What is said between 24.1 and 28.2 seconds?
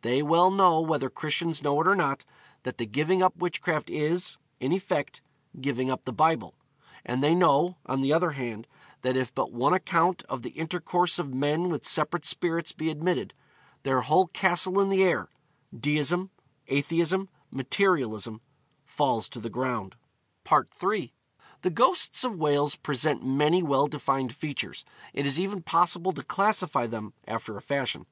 features. It is even possible to classify them, after a fashion.